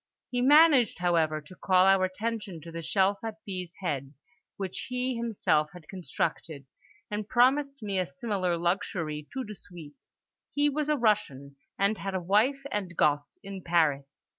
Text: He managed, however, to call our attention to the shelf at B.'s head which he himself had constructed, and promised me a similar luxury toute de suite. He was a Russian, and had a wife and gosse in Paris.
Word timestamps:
He 0.31 0.41
managed, 0.41 0.97
however, 0.97 1.41
to 1.41 1.55
call 1.55 1.85
our 1.85 2.03
attention 2.05 2.59
to 2.61 2.71
the 2.71 2.81
shelf 2.81 3.19
at 3.23 3.35
B.'s 3.45 3.75
head 3.81 4.15
which 4.57 4.87
he 4.89 5.15
himself 5.15 5.69
had 5.73 5.87
constructed, 5.87 6.65
and 7.11 7.29
promised 7.29 7.83
me 7.83 7.99
a 7.99 8.07
similar 8.07 8.57
luxury 8.57 9.27
toute 9.31 9.45
de 9.45 9.53
suite. 9.53 10.07
He 10.55 10.69
was 10.71 10.89
a 10.89 10.97
Russian, 10.97 11.55
and 11.77 11.99
had 11.99 12.15
a 12.15 12.19
wife 12.19 12.63
and 12.71 12.97
gosse 12.97 13.37
in 13.43 13.61
Paris. 13.61 14.23